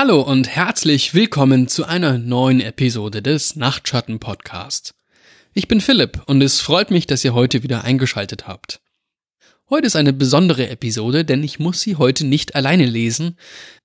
Hallo 0.00 0.22
und 0.22 0.46
herzlich 0.46 1.12
willkommen 1.12 1.66
zu 1.66 1.84
einer 1.84 2.18
neuen 2.18 2.60
Episode 2.60 3.20
des 3.20 3.56
Nachtschatten 3.56 4.20
Podcast. 4.20 4.94
Ich 5.54 5.66
bin 5.66 5.80
Philipp 5.80 6.22
und 6.26 6.40
es 6.40 6.60
freut 6.60 6.92
mich, 6.92 7.08
dass 7.08 7.24
ihr 7.24 7.34
heute 7.34 7.64
wieder 7.64 7.82
eingeschaltet 7.82 8.46
habt. 8.46 8.80
Heute 9.68 9.88
ist 9.88 9.96
eine 9.96 10.12
besondere 10.12 10.68
Episode, 10.68 11.24
denn 11.24 11.42
ich 11.42 11.58
muss 11.58 11.80
sie 11.80 11.96
heute 11.96 12.24
nicht 12.24 12.54
alleine 12.54 12.86
lesen. 12.86 13.36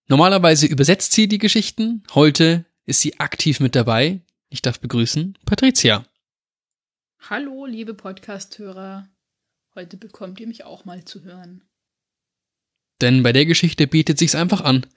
Normalerweise 0.08 0.68
übersetzt 0.68 1.14
sie 1.14 1.28
die 1.28 1.40
Geschichten, 1.40 2.04
heute 2.14 2.64
ist 2.86 3.02
sie 3.02 3.20
aktiv 3.20 3.60
mit 3.60 3.74
dabei. 3.74 4.22
Ich 4.50 4.62
darf 4.62 4.80
begrüßen 4.80 5.36
Patricia. 5.48 6.06
Hallo, 7.28 7.66
liebe 7.66 7.96
Podcasthörer. 7.96 9.10
Heute 9.74 9.98
bekommt 9.98 10.40
ihr 10.40 10.46
mich 10.46 10.64
auch 10.64 10.86
mal 10.86 11.04
zu 11.06 11.24
hören. 11.24 11.64
Denn 13.04 13.22
bei 13.22 13.34
der 13.34 13.46
Geschichte 13.46 13.86
bietet 13.86 14.18
sich's 14.18 14.34
einfach 14.34 14.62
an, 14.62 14.88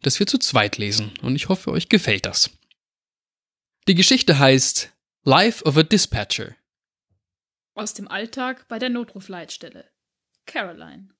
dass 0.00 0.18
wir 0.18 0.26
zu 0.26 0.36
zweit 0.38 0.78
lesen 0.78 1.12
und 1.22 1.36
ich 1.36 1.48
hoffe, 1.48 1.70
euch 1.70 1.88
gefällt 1.88 2.26
das. 2.26 2.50
Die 3.86 3.94
Geschichte 3.94 4.40
heißt 4.40 4.92
Life 5.22 5.64
of 5.64 5.76
a 5.76 5.84
Dispatcher. 5.84 6.56
Aus 7.74 7.94
dem 7.94 8.08
Alltag 8.08 8.66
bei 8.66 8.80
der 8.80 8.88
Notrufleitstelle. 8.88 9.88
Caroline. 10.44 11.10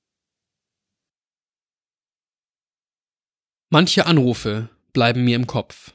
Manche 3.71 4.07
Anrufe 4.07 4.69
bleiben 4.93 5.23
mir 5.23 5.37
im 5.37 5.47
Kopf. 5.47 5.95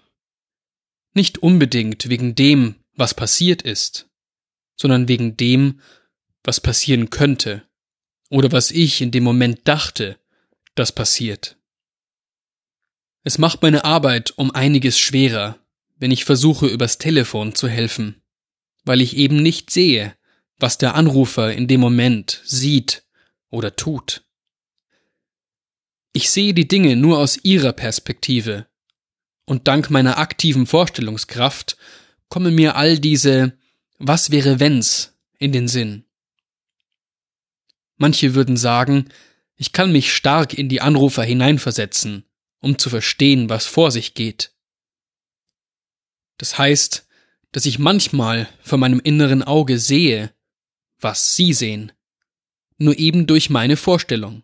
Nicht 1.13 1.39
unbedingt 1.39 2.07
wegen 2.07 2.35
dem, 2.35 2.75
was 2.93 3.13
passiert 3.13 3.63
ist, 3.63 4.09
sondern 4.77 5.09
wegen 5.09 5.35
dem, 5.35 5.81
was 6.45 6.61
passieren 6.61 7.09
könnte 7.09 7.67
oder 8.29 8.53
was 8.53 8.71
ich 8.71 9.01
in 9.01 9.11
dem 9.11 9.25
Moment 9.25 9.67
dachte, 9.67 10.17
das 10.79 10.91
passiert. 10.91 11.57
Es 13.23 13.37
macht 13.37 13.61
meine 13.61 13.83
Arbeit 13.83 14.31
um 14.37 14.51
einiges 14.51 14.97
schwerer, 14.97 15.59
wenn 15.97 16.11
ich 16.11 16.25
versuche, 16.25 16.67
übers 16.67 16.97
Telefon 16.97 17.55
zu 17.55 17.67
helfen, 17.67 18.21
weil 18.85 19.01
ich 19.01 19.17
eben 19.17 19.37
nicht 19.37 19.69
sehe, 19.69 20.15
was 20.57 20.77
der 20.77 20.95
Anrufer 20.95 21.53
in 21.53 21.67
dem 21.67 21.81
Moment 21.81 22.41
sieht 22.45 23.03
oder 23.49 23.75
tut. 23.75 24.23
Ich 26.13 26.29
sehe 26.29 26.53
die 26.53 26.67
Dinge 26.67 26.95
nur 26.95 27.19
aus 27.19 27.37
ihrer 27.43 27.73
Perspektive, 27.73 28.67
und 29.47 29.67
dank 29.67 29.89
meiner 29.89 30.17
aktiven 30.17 30.67
Vorstellungskraft 30.67 31.77
kommen 32.27 32.53
mir 32.53 32.75
all 32.75 32.99
diese 32.99 33.57
Was 33.97 34.29
wäre 34.29 34.59
wenns 34.59 35.17
in 35.39 35.51
den 35.51 35.67
Sinn. 35.67 36.03
Manche 37.95 38.35
würden 38.35 38.57
sagen, 38.57 39.09
ich 39.57 39.73
kann 39.73 39.91
mich 39.91 40.13
stark 40.13 40.53
in 40.53 40.69
die 40.69 40.81
Anrufer 40.81 41.23
hineinversetzen, 41.23 42.23
um 42.59 42.77
zu 42.77 42.89
verstehen, 42.89 43.49
was 43.49 43.65
vor 43.65 43.91
sich 43.91 44.13
geht. 44.13 44.53
Das 46.37 46.57
heißt, 46.57 47.07
dass 47.51 47.65
ich 47.65 47.79
manchmal 47.79 48.47
vor 48.61 48.77
meinem 48.77 48.99
inneren 48.99 49.41
Auge 49.41 49.79
sehe, 49.79 50.33
was 50.99 51.35
sie 51.35 51.53
sehen, 51.53 51.91
nur 52.77 52.97
eben 52.97 53.25
durch 53.25 53.49
meine 53.49 53.77
Vorstellung. 53.77 54.43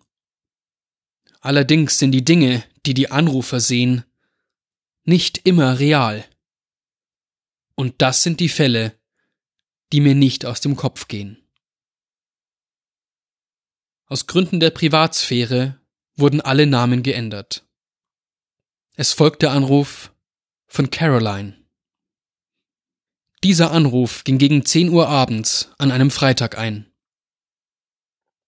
Allerdings 1.39 1.99
sind 1.99 2.11
die 2.11 2.25
Dinge, 2.25 2.63
die 2.85 2.95
die 2.95 3.11
Anrufer 3.11 3.59
sehen, 3.59 4.03
nicht 5.03 5.41
immer 5.43 5.77
real. 5.77 6.25
Und 7.75 8.01
das 8.01 8.23
sind 8.23 8.39
die 8.39 8.49
Fälle, 8.49 8.97
die 9.91 9.99
mir 9.99 10.15
nicht 10.15 10.45
aus 10.45 10.61
dem 10.61 10.75
Kopf 10.75 11.07
gehen. 11.07 11.42
Aus 14.13 14.27
Gründen 14.27 14.59
der 14.59 14.69
Privatsphäre 14.69 15.81
wurden 16.15 16.39
alle 16.39 16.67
Namen 16.67 17.01
geändert. 17.01 17.65
Es 18.95 19.11
folgt 19.11 19.41
der 19.41 19.49
Anruf 19.49 20.13
von 20.67 20.91
Caroline. 20.91 21.57
Dieser 23.43 23.71
Anruf 23.71 24.23
ging 24.23 24.37
gegen 24.37 24.67
10 24.67 24.89
Uhr 24.89 25.07
abends 25.07 25.71
an 25.79 25.89
einem 25.89 26.11
Freitag 26.11 26.59
ein. 26.59 26.93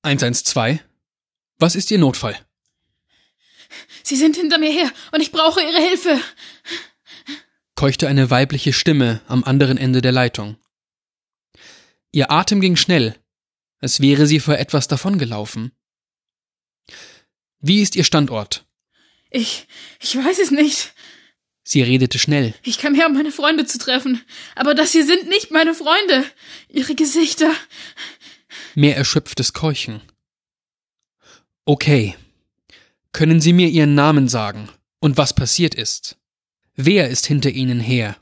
112. 0.03 0.81
Was 1.57 1.75
ist 1.75 1.89
Ihr 1.89 1.97
Notfall? 1.97 2.37
Sie 4.03 4.17
sind 4.17 4.35
hinter 4.35 4.59
mir 4.59 4.71
her 4.71 4.91
und 5.13 5.21
ich 5.21 5.31
brauche 5.31 5.61
Ihre 5.61 5.81
Hilfe. 5.81 6.21
keuchte 7.73 8.07
eine 8.07 8.29
weibliche 8.29 8.71
Stimme 8.71 9.19
am 9.27 9.43
anderen 9.43 9.79
Ende 9.79 10.03
der 10.03 10.11
Leitung. 10.11 10.57
Ihr 12.11 12.29
Atem 12.29 12.61
ging 12.61 12.75
schnell, 12.75 13.19
als 13.79 13.99
wäre 13.99 14.25
sie 14.27 14.39
vor 14.39 14.57
etwas 14.57 14.87
davongelaufen. 14.87 15.71
Wie 17.59 17.81
ist 17.81 17.95
Ihr 17.95 18.03
Standort? 18.03 18.65
Ich, 19.31 19.67
ich 19.99 20.15
weiß 20.15 20.39
es 20.39 20.51
nicht. 20.51 20.93
Sie 21.63 21.81
redete 21.81 22.19
schnell. 22.19 22.53
Ich 22.63 22.77
kam 22.77 22.93
her, 22.93 23.07
um 23.07 23.13
meine 23.13 23.31
Freunde 23.31 23.65
zu 23.65 23.79
treffen. 23.79 24.21
Aber 24.55 24.75
das 24.75 24.91
hier 24.91 25.05
sind 25.05 25.27
nicht 25.27 25.49
meine 25.49 25.73
Freunde. 25.73 26.23
Ihre 26.69 26.93
Gesichter. 26.93 27.51
Mehr 28.75 28.95
erschöpftes 28.95 29.53
Keuchen. 29.53 30.01
Okay. 31.65 32.15
Können 33.11 33.41
Sie 33.41 33.51
mir 33.51 33.67
Ihren 33.67 33.95
Namen 33.95 34.27
sagen 34.27 34.69
und 34.99 35.17
was 35.17 35.33
passiert 35.33 35.73
ist? 35.73 36.17
Wer 36.75 37.09
ist 37.09 37.25
hinter 37.25 37.49
Ihnen 37.49 37.79
her? 37.79 38.17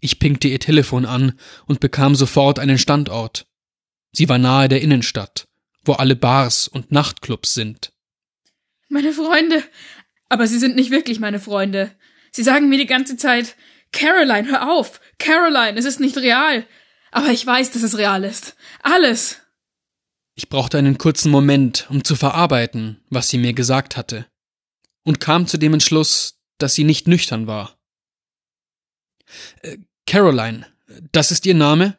Ich 0.00 0.18
pinkte 0.18 0.48
ihr 0.48 0.60
Telefon 0.60 1.06
an 1.06 1.38
und 1.66 1.80
bekam 1.80 2.14
sofort 2.14 2.58
einen 2.58 2.78
Standort. 2.78 3.47
Sie 4.12 4.28
war 4.28 4.38
nahe 4.38 4.68
der 4.68 4.80
Innenstadt, 4.80 5.48
wo 5.84 5.92
alle 5.92 6.16
Bars 6.16 6.68
und 6.68 6.92
Nachtclubs 6.92 7.54
sind. 7.54 7.92
Meine 8.88 9.12
Freunde. 9.12 9.62
Aber 10.28 10.46
sie 10.46 10.58
sind 10.58 10.76
nicht 10.76 10.90
wirklich 10.90 11.20
meine 11.20 11.40
Freunde. 11.40 11.90
Sie 12.32 12.42
sagen 12.42 12.68
mir 12.68 12.78
die 12.78 12.86
ganze 12.86 13.16
Zeit, 13.16 13.56
Caroline, 13.92 14.48
hör 14.48 14.70
auf. 14.70 15.00
Caroline, 15.18 15.78
es 15.78 15.84
ist 15.84 16.00
nicht 16.00 16.16
real. 16.18 16.66
Aber 17.10 17.28
ich 17.28 17.44
weiß, 17.44 17.70
dass 17.70 17.82
es 17.82 17.96
real 17.96 18.24
ist. 18.24 18.56
Alles. 18.82 19.40
Ich 20.34 20.48
brauchte 20.48 20.78
einen 20.78 20.98
kurzen 20.98 21.30
Moment, 21.30 21.86
um 21.88 22.04
zu 22.04 22.14
verarbeiten, 22.14 23.00
was 23.08 23.28
sie 23.28 23.38
mir 23.38 23.54
gesagt 23.54 23.96
hatte, 23.96 24.26
und 25.04 25.20
kam 25.20 25.46
zu 25.46 25.58
dem 25.58 25.72
Entschluss, 25.72 26.38
dass 26.58 26.74
sie 26.74 26.84
nicht 26.84 27.08
nüchtern 27.08 27.46
war. 27.46 27.78
Äh, 29.62 29.78
Caroline, 30.06 30.66
das 31.12 31.30
ist 31.30 31.44
Ihr 31.46 31.54
Name? 31.54 31.98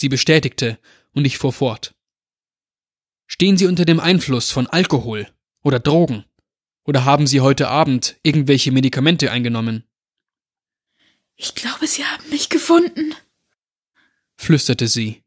Sie 0.00 0.08
bestätigte, 0.08 0.78
und 1.12 1.26
ich 1.26 1.36
fuhr 1.36 1.52
fort. 1.52 1.94
Stehen 3.26 3.58
Sie 3.58 3.66
unter 3.66 3.84
dem 3.84 4.00
Einfluss 4.00 4.50
von 4.50 4.66
Alkohol 4.66 5.30
oder 5.62 5.78
Drogen? 5.78 6.24
Oder 6.84 7.04
haben 7.04 7.26
Sie 7.26 7.42
heute 7.42 7.68
Abend 7.68 8.16
irgendwelche 8.22 8.72
Medikamente 8.72 9.30
eingenommen? 9.30 9.84
Ich 11.36 11.54
glaube, 11.54 11.86
Sie 11.86 12.02
haben 12.02 12.30
mich 12.30 12.48
gefunden, 12.48 13.14
flüsterte 14.36 14.88
sie. 14.88 15.22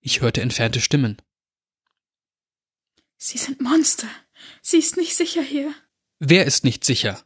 Ich 0.00 0.22
hörte 0.22 0.40
entfernte 0.40 0.80
Stimmen. 0.80 1.22
Sie 3.16 3.38
sind 3.38 3.60
Monster. 3.60 4.08
Sie 4.60 4.78
ist 4.78 4.96
nicht 4.96 5.14
sicher 5.14 5.42
hier. 5.42 5.72
Wer 6.18 6.46
ist 6.46 6.64
nicht 6.64 6.82
sicher? 6.82 7.24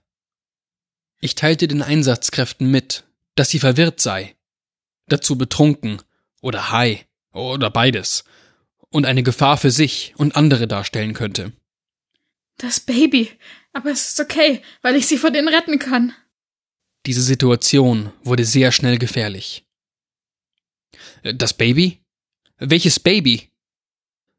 Ich 1.18 1.34
teilte 1.34 1.66
den 1.66 1.80
Einsatzkräften 1.80 2.70
mit, 2.70 3.04
dass 3.36 3.48
sie 3.48 3.58
verwirrt 3.58 4.00
sei, 4.00 4.36
dazu 5.06 5.38
betrunken 5.38 6.02
oder 6.40 6.70
high 6.70 7.06
oder 7.32 7.70
beides 7.70 8.24
und 8.90 9.06
eine 9.06 9.22
Gefahr 9.22 9.56
für 9.56 9.70
sich 9.70 10.14
und 10.16 10.36
andere 10.36 10.66
darstellen 10.66 11.14
könnte. 11.14 11.52
Das 12.56 12.80
Baby. 12.80 13.30
Aber 13.72 13.90
es 13.90 14.08
ist 14.08 14.20
okay, 14.20 14.62
weil 14.82 14.96
ich 14.96 15.06
sie 15.06 15.18
vor 15.18 15.30
denen 15.30 15.48
retten 15.48 15.78
kann. 15.78 16.14
Diese 17.06 17.22
Situation 17.22 18.12
wurde 18.22 18.44
sehr 18.44 18.72
schnell 18.72 18.98
gefährlich. 18.98 19.64
Das 21.22 21.54
Baby? 21.54 22.00
Welches 22.56 22.98
Baby? 22.98 23.50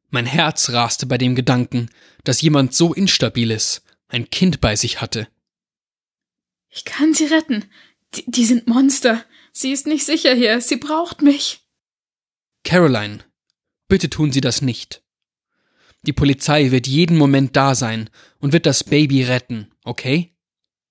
Mein 0.10 0.26
Herz 0.26 0.72
raste 0.72 1.06
bei 1.06 1.18
dem 1.18 1.36
Gedanken, 1.36 1.90
dass 2.24 2.42
jemand 2.42 2.74
so 2.74 2.94
instabiles 2.94 3.84
ein 4.08 4.30
Kind 4.30 4.60
bei 4.60 4.76
sich 4.76 5.02
hatte. 5.02 5.28
Ich 6.70 6.84
kann 6.84 7.14
sie 7.14 7.26
retten. 7.26 7.66
Die, 8.16 8.30
die 8.30 8.46
sind 8.46 8.68
Monster. 8.68 9.24
Sie 9.52 9.72
ist 9.72 9.88
nicht 9.88 10.06
sicher 10.06 10.34
hier. 10.34 10.62
Sie 10.62 10.78
braucht 10.78 11.22
mich. 11.22 11.62
Caroline, 12.64 13.20
bitte 13.88 14.10
tun 14.10 14.32
Sie 14.32 14.42
das 14.42 14.62
nicht. 14.62 15.04
Die 16.04 16.14
Polizei 16.14 16.72
wird 16.72 16.88
jeden 16.88 17.18
Moment 17.18 17.56
da 17.56 17.76
sein 17.76 18.10
und 18.40 18.54
wird 18.54 18.66
das 18.66 18.84
Baby 18.84 19.24
retten, 19.24 19.72
okay? 19.84 20.34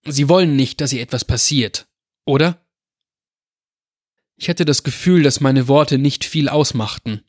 Sie 0.05 0.29
wollen 0.29 0.57
nicht, 0.57 0.81
dass 0.81 0.93
ihr 0.93 1.03
etwas 1.03 1.25
passiert, 1.25 1.87
oder? 2.25 2.65
Ich 4.37 4.49
hatte 4.49 4.65
das 4.65 4.85
Gefühl, 4.85 5.23
dass 5.23 5.41
meine 5.41 5.67
Worte 5.67 5.99
nicht 5.99 6.25
viel 6.25 6.49
ausmachten, 6.49 7.25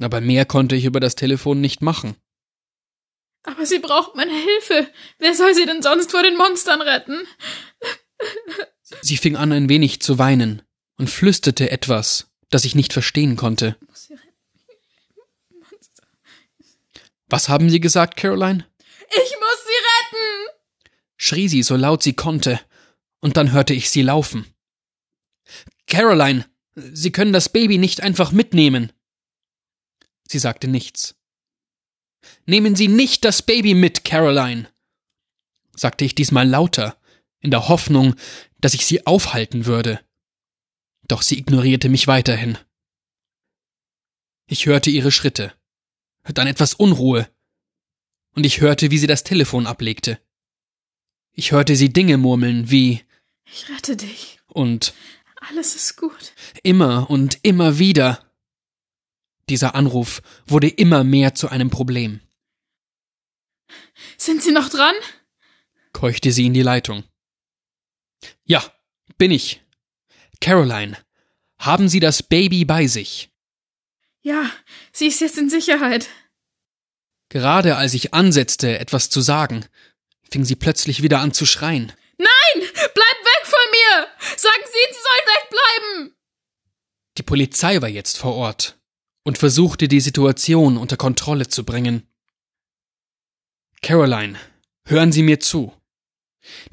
aber 0.00 0.20
mehr 0.20 0.44
konnte 0.44 0.76
ich 0.76 0.84
über 0.84 1.00
das 1.00 1.14
Telefon 1.14 1.60
nicht 1.60 1.82
machen. 1.82 2.16
Aber 3.44 3.66
sie 3.66 3.78
braucht 3.78 4.14
meine 4.14 4.32
Hilfe. 4.32 4.90
Wer 5.18 5.34
soll 5.34 5.54
sie 5.54 5.66
denn 5.66 5.82
sonst 5.82 6.10
vor 6.10 6.22
den 6.22 6.36
Monstern 6.36 6.80
retten? 6.80 7.26
Sie 9.02 9.16
fing 9.16 9.36
an 9.36 9.52
ein 9.52 9.68
wenig 9.68 10.00
zu 10.00 10.18
weinen 10.18 10.62
und 10.96 11.10
flüsterte 11.10 11.70
etwas, 11.70 12.33
das 12.50 12.64
ich 12.64 12.74
nicht 12.74 12.92
verstehen 12.92 13.36
konnte. 13.36 13.76
Was 17.28 17.48
haben 17.48 17.70
Sie 17.70 17.80
gesagt, 17.80 18.16
Caroline? 18.16 18.66
Ich 19.08 19.16
muss 19.16 19.64
sie 19.64 20.16
retten! 20.16 20.58
schrie 21.16 21.48
sie 21.48 21.62
so 21.62 21.76
laut 21.76 22.02
sie 22.02 22.14
konnte, 22.14 22.60
und 23.20 23.36
dann 23.36 23.52
hörte 23.52 23.74
ich 23.74 23.90
sie 23.90 24.02
laufen. 24.02 24.46
Caroline, 25.86 26.44
Sie 26.76 27.12
können 27.12 27.32
das 27.32 27.48
Baby 27.48 27.78
nicht 27.78 28.02
einfach 28.02 28.32
mitnehmen. 28.32 28.92
Sie 30.28 30.38
sagte 30.38 30.66
nichts. 30.66 31.14
Nehmen 32.46 32.74
Sie 32.74 32.88
nicht 32.88 33.24
das 33.24 33.42
Baby 33.42 33.74
mit, 33.74 34.04
Caroline, 34.04 34.68
sagte 35.76 36.04
ich 36.04 36.14
diesmal 36.14 36.48
lauter, 36.48 36.96
in 37.40 37.50
der 37.50 37.68
Hoffnung, 37.68 38.14
dass 38.60 38.74
ich 38.74 38.86
sie 38.86 39.06
aufhalten 39.06 39.66
würde. 39.66 40.00
Doch 41.08 41.22
sie 41.22 41.38
ignorierte 41.38 41.88
mich 41.88 42.06
weiterhin. 42.06 42.58
Ich 44.46 44.66
hörte 44.66 44.90
ihre 44.90 45.10
Schritte, 45.10 45.54
dann 46.24 46.46
etwas 46.46 46.74
Unruhe, 46.74 47.28
und 48.34 48.44
ich 48.44 48.60
hörte, 48.60 48.90
wie 48.90 48.98
sie 48.98 49.06
das 49.06 49.24
Telefon 49.24 49.66
ablegte. 49.66 50.20
Ich 51.32 51.52
hörte 51.52 51.76
sie 51.76 51.92
Dinge 51.92 52.16
murmeln 52.16 52.70
wie 52.70 53.02
Ich 53.44 53.68
rette 53.68 53.96
dich. 53.96 54.40
Und 54.46 54.94
alles 55.36 55.74
ist 55.74 55.96
gut. 55.96 56.32
Immer 56.62 57.10
und 57.10 57.38
immer 57.42 57.78
wieder. 57.78 58.32
Dieser 59.48 59.74
Anruf 59.74 60.22
wurde 60.46 60.68
immer 60.68 61.04
mehr 61.04 61.34
zu 61.34 61.48
einem 61.48 61.70
Problem. 61.70 62.20
Sind 64.16 64.42
Sie 64.42 64.52
noch 64.52 64.68
dran? 64.68 64.94
keuchte 65.92 66.32
sie 66.32 66.46
in 66.46 66.54
die 66.54 66.62
Leitung. 66.62 67.04
Ja, 68.44 68.62
bin 69.16 69.30
ich. 69.30 69.63
Caroline, 70.44 70.98
haben 71.58 71.88
Sie 71.88 72.00
das 72.00 72.22
Baby 72.22 72.66
bei 72.66 72.86
sich? 72.86 73.30
Ja, 74.20 74.50
sie 74.92 75.06
ist 75.06 75.22
jetzt 75.22 75.38
in 75.38 75.48
Sicherheit. 75.48 76.10
Gerade 77.30 77.76
als 77.76 77.94
ich 77.94 78.12
ansetzte, 78.12 78.78
etwas 78.78 79.08
zu 79.08 79.22
sagen, 79.22 79.64
fing 80.30 80.44
sie 80.44 80.54
plötzlich 80.54 81.02
wieder 81.02 81.20
an 81.20 81.32
zu 81.32 81.46
schreien. 81.46 81.92
Nein! 82.18 82.28
Bleib 82.74 83.16
weg 83.24 83.46
von 83.46 83.70
mir! 83.70 84.06
Sagen 84.36 84.64
Sie, 84.66 84.94
sie 84.94 85.00
soll 85.00 85.34
wegbleiben! 85.34 86.16
Die 87.16 87.22
Polizei 87.22 87.80
war 87.80 87.88
jetzt 87.88 88.18
vor 88.18 88.34
Ort 88.34 88.78
und 89.22 89.38
versuchte 89.38 89.88
die 89.88 90.00
Situation 90.00 90.76
unter 90.76 90.98
Kontrolle 90.98 91.48
zu 91.48 91.64
bringen. 91.64 92.06
Caroline, 93.80 94.38
hören 94.84 95.10
Sie 95.10 95.22
mir 95.22 95.40
zu. 95.40 95.72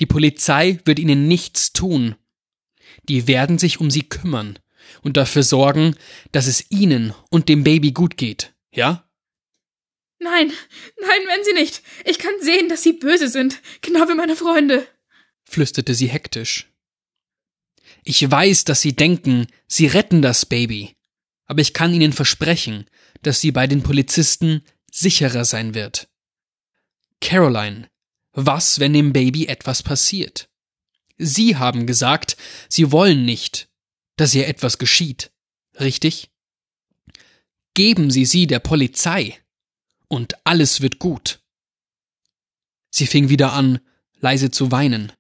Die 0.02 0.08
Polizei 0.08 0.82
wird 0.84 1.00
Ihnen 1.00 1.30
nichts 1.30 1.72
tun. 1.72 2.18
Die 3.04 3.28
werden 3.28 3.58
sich 3.58 3.80
um 3.80 3.90
Sie 3.90 4.04
kümmern 4.04 4.60
und 5.02 5.18
dafür 5.18 5.44
sorgen, 5.44 5.96
dass 6.32 6.48
es 6.48 6.70
Ihnen 6.70 7.14
und 7.30 7.50
dem 7.50 7.64
Baby 7.64 7.92
gut 7.92 8.18
geht, 8.18 8.54
ja? 8.74 9.08
Nein, 10.20 10.52
nein, 11.02 11.22
wenn 11.28 11.44
Sie 11.44 11.54
nicht. 11.54 11.82
Ich 12.06 12.20
kann 12.20 12.34
sehen, 12.42 12.70
dass 12.70 12.84
Sie 12.84 12.94
böse 12.94 13.28
sind, 13.28 13.60
genau 13.82 14.08
wie 14.08 14.16
meine 14.16 14.36
Freunde, 14.36 14.88
flüsterte 15.44 15.96
sie 15.96 16.08
hektisch. 16.08 16.72
Ich 18.04 18.30
weiß, 18.30 18.64
dass 18.66 18.82
Sie 18.82 18.96
denken, 18.96 19.48
Sie 19.68 19.88
retten 19.88 20.22
das 20.22 20.46
Baby, 20.46 20.96
aber 21.46 21.62
ich 21.62 21.74
kann 21.74 21.94
Ihnen 21.94 22.14
versprechen, 22.14 22.86
dass 23.22 23.42
sie 23.42 23.52
bei 23.52 23.68
den 23.68 23.84
Polizisten 23.84 24.64
sicherer 24.92 25.46
sein 25.46 25.74
wird. 25.74 26.10
Caroline, 27.20 27.90
was, 28.34 28.80
wenn 28.80 28.94
dem 28.94 29.14
Baby 29.14 29.46
etwas 29.48 29.84
passiert? 29.84 30.50
Sie 31.24 31.56
haben 31.56 31.86
gesagt, 31.86 32.36
Sie 32.68 32.92
wollen 32.92 33.26
nicht, 33.26 33.70
dass 34.16 34.34
ihr 34.34 34.48
etwas 34.48 34.80
geschieht, 34.80 35.32
richtig? 35.80 36.32
Geben 37.76 38.10
Sie 38.10 38.26
sie 38.26 38.48
der 38.48 38.60
Polizei, 38.60 39.40
und 40.08 40.36
alles 40.46 40.82
wird 40.82 40.98
gut. 40.98 41.42
Sie 42.90 43.06
fing 43.06 43.30
wieder 43.30 43.54
an, 43.54 43.80
leise 44.20 44.50
zu 44.50 44.72
weinen. 44.72 45.14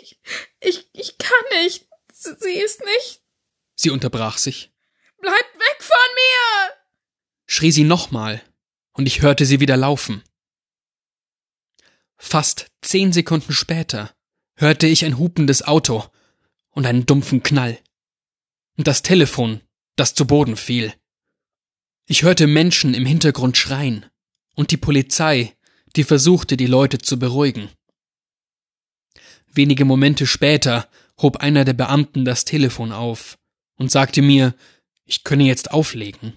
Ich, 0.00 0.18
ich, 0.60 0.88
ich 0.92 1.18
kann 1.18 1.62
nicht. 1.62 1.86
Sie 2.12 2.50
ist 2.50 2.80
nicht. 2.80 3.22
Sie 3.76 3.90
unterbrach 3.90 4.38
sich. 4.38 4.72
Bleibt 5.20 5.54
weg 5.54 5.76
von 5.80 6.14
mir! 6.14 6.74
schrie 7.46 7.70
sie 7.70 7.84
nochmal, 7.84 8.42
und 8.92 9.06
ich 9.06 9.22
hörte 9.22 9.46
sie 9.46 9.60
wieder 9.60 9.76
laufen. 9.76 10.24
Fast 12.18 12.70
zehn 12.82 13.12
Sekunden 13.12 13.52
später 13.52 14.14
hörte 14.56 14.86
ich 14.86 15.04
ein 15.04 15.18
hupendes 15.18 15.62
Auto 15.62 16.04
und 16.70 16.86
einen 16.86 17.06
dumpfen 17.06 17.42
Knall. 17.42 17.78
Und 18.76 18.86
das 18.86 19.02
Telefon, 19.02 19.60
das 19.96 20.14
zu 20.14 20.26
Boden 20.26 20.56
fiel. 20.56 20.94
Ich 22.06 22.22
hörte 22.22 22.46
Menschen 22.46 22.94
im 22.94 23.06
Hintergrund 23.06 23.56
schreien 23.56 24.06
und 24.54 24.70
die 24.70 24.76
Polizei, 24.76 25.56
die 25.96 26.04
versuchte, 26.04 26.56
die 26.56 26.66
Leute 26.66 26.98
zu 26.98 27.18
beruhigen. 27.18 27.70
Wenige 29.52 29.84
Momente 29.84 30.26
später 30.26 30.88
hob 31.20 31.38
einer 31.38 31.64
der 31.64 31.72
Beamten 31.72 32.24
das 32.24 32.44
Telefon 32.44 32.92
auf 32.92 33.38
und 33.76 33.90
sagte 33.90 34.22
mir, 34.22 34.54
ich 35.04 35.24
könne 35.24 35.44
jetzt 35.44 35.70
auflegen. 35.70 36.34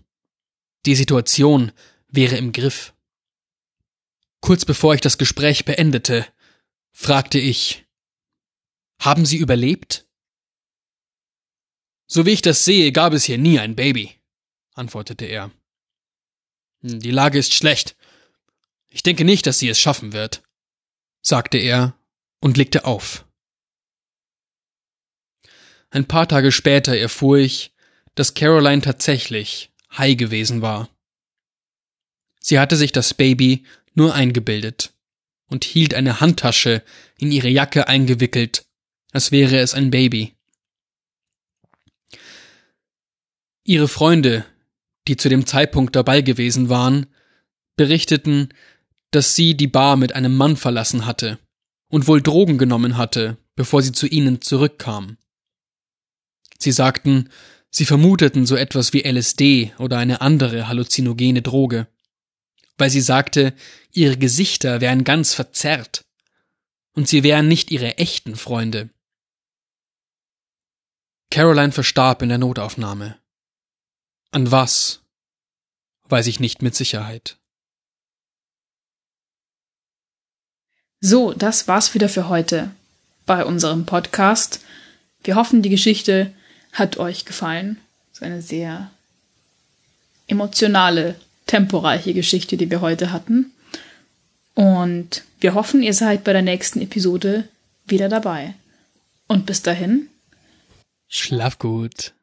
Die 0.86 0.96
Situation 0.96 1.72
wäre 2.08 2.38
im 2.38 2.52
Griff. 2.52 2.94
Kurz 4.42 4.66
bevor 4.66 4.94
ich 4.96 5.02
das 5.02 5.18
Gespräch 5.18 5.66
beendete, 5.66 6.26
fragte 6.92 7.40
ich, 7.40 7.86
haben 9.00 9.26
Sie 9.26 9.38
überlebt? 9.38 10.06
So 12.08 12.26
wie 12.26 12.32
ich 12.32 12.42
das 12.42 12.66
sehe, 12.66 12.92
gab 12.92 13.14
es 13.14 13.26
hier 13.26 13.38
nie 13.38 13.60
ein 13.60 13.76
Baby, 13.76 14.16
antwortete 14.74 15.26
er. 15.26 15.52
Die 16.82 17.12
Lage 17.12 17.38
ist 17.38 17.54
schlecht. 17.54 17.96
Ich 18.90 19.04
denke 19.04 19.26
nicht, 19.26 19.46
dass 19.46 19.60
sie 19.60 19.70
es 19.70 19.80
schaffen 19.80 20.14
wird, 20.14 20.42
sagte 21.22 21.58
er 21.58 21.96
und 22.40 22.58
legte 22.58 22.86
auf. 22.86 23.26
Ein 25.92 26.08
paar 26.08 26.28
Tage 26.28 26.52
später 26.52 26.96
erfuhr 26.96 27.38
ich, 27.38 27.74
dass 28.16 28.34
Caroline 28.34 28.82
tatsächlich 28.82 29.72
high 29.98 30.18
gewesen 30.18 30.62
war. 30.62 30.90
Sie 32.40 32.60
hatte 32.60 32.76
sich 32.76 32.92
das 32.92 33.14
Baby 33.14 33.66
nur 33.94 34.14
eingebildet 34.14 34.94
und 35.48 35.66
hielt 35.66 35.94
eine 35.94 36.20
Handtasche 36.20 36.84
in 37.18 37.32
ihre 37.32 37.50
Jacke 37.50 37.88
eingewickelt, 37.88 38.66
als 39.12 39.32
wäre 39.32 39.58
es 39.58 39.74
ein 39.74 39.92
Baby. 39.92 40.36
Ihre 43.64 43.88
Freunde, 43.88 44.46
die 45.08 45.18
zu 45.18 45.30
dem 45.30 45.46
Zeitpunkt 45.46 45.96
dabei 45.96 46.22
gewesen 46.22 46.70
waren, 46.70 47.08
berichteten, 47.76 48.50
dass 49.12 49.36
sie 49.36 49.56
die 49.56 49.68
Bar 49.68 49.96
mit 49.96 50.14
einem 50.14 50.36
Mann 50.36 50.56
verlassen 50.56 51.06
hatte 51.06 51.40
und 51.90 52.08
wohl 52.08 52.22
Drogen 52.22 52.58
genommen 52.58 52.98
hatte, 52.98 53.38
bevor 53.56 53.82
sie 53.82 53.92
zu 53.92 54.08
ihnen 54.08 54.42
zurückkam. 54.42 55.18
Sie 56.58 56.72
sagten, 56.72 57.30
sie 57.72 57.86
vermuteten 57.86 58.46
so 58.46 58.56
etwas 58.56 58.94
wie 58.94 59.02
LSD 59.02 59.74
oder 59.80 59.98
eine 59.98 60.22
andere 60.22 60.68
halluzinogene 60.68 61.42
Droge, 61.42 61.88
weil 62.80 62.90
sie 62.90 63.02
sagte, 63.02 63.54
ihre 63.92 64.18
Gesichter 64.18 64.82
wären 64.82 65.04
ganz 65.04 65.34
verzerrt 65.34 66.06
und 66.94 67.08
sie 67.08 67.24
wären 67.24 67.48
nicht 67.48 67.72
ihre 67.72 67.98
echten 67.98 68.36
Freunde. 68.36 68.90
Caroline 71.32 71.72
verstarb 71.72 72.22
in 72.22 72.30
der 72.30 72.38
Notaufnahme. 72.38 73.20
An 74.32 74.52
was? 74.52 75.02
Weiß 76.08 76.26
ich 76.28 76.40
nicht 76.40 76.62
mit 76.62 76.76
Sicherheit. 76.76 77.38
So, 81.02 81.34
das 81.34 81.68
war's 81.68 81.94
wieder 81.94 82.10
für 82.10 82.28
heute 82.28 82.72
bei 83.26 83.46
unserem 83.46 83.86
Podcast. 83.86 84.62
Wir 85.24 85.36
hoffen, 85.36 85.62
die 85.62 85.70
Geschichte 85.70 86.34
hat 86.74 86.98
euch 86.98 87.26
gefallen. 87.26 87.80
Es 88.12 88.18
ist 88.18 88.24
eine 88.24 88.42
sehr 88.42 88.92
emotionale, 90.28 91.16
temporeiche 91.50 92.14
Geschichte, 92.14 92.58
die 92.58 92.70
wir 92.70 92.80
heute 92.80 93.12
hatten. 93.12 93.52
Und 94.54 95.24
wir 95.40 95.56
hoffen, 95.56 95.82
ihr 95.82 95.94
seid 95.94 96.24
bei 96.24 96.32
der 96.32 96.44
nächsten 96.44 96.80
Episode 96.80 97.48
wieder 97.88 98.08
dabei. 98.08 98.54
Und 99.28 99.46
bis 99.48 99.64
dahin. 99.64 100.10
Schlaf 101.08 101.58
gut. 101.58 102.14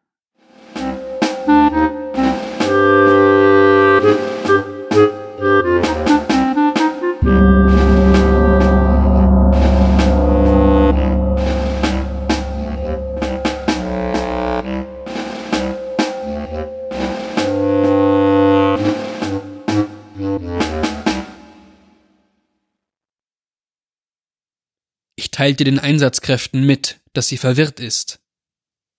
Teilte 25.36 25.64
den 25.64 25.78
Einsatzkräften 25.78 26.64
mit, 26.64 26.98
dass 27.12 27.28
sie 27.28 27.36
verwirrt 27.36 27.78
ist. 27.78 28.20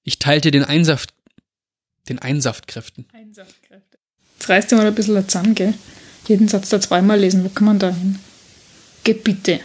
Ich 0.03 0.19
teilte 0.19 0.51
den 0.51 0.63
Einsaft, 0.63 1.15
den 2.09 2.19
Einsaftkräften. 2.19 3.07
Einsaftkräfte. 3.11 3.97
Jetzt 4.35 4.47
reißt 4.47 4.69
dir 4.69 4.75
mal 4.75 4.85
ein 4.85 4.93
bisschen 4.93 5.27
zusammen, 5.27 5.55
gell? 5.55 5.73
Jeden 6.27 6.47
Satz 6.47 6.69
da 6.69 6.79
zweimal 6.79 7.19
lesen, 7.19 7.43
wo 7.43 7.49
kann 7.49 7.65
man 7.65 7.79
da 7.79 7.89
hin? 7.89 8.19
Geh 9.03 9.13
bitte. 9.13 9.61